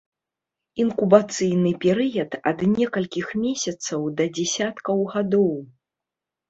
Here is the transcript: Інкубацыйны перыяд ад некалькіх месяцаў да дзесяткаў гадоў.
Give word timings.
Інкубацыйны 0.83 1.73
перыяд 1.85 2.31
ад 2.53 2.65
некалькіх 2.73 3.27
месяцаў 3.45 4.09
да 4.19 4.29
дзесяткаў 4.41 4.97
гадоў. 5.15 5.53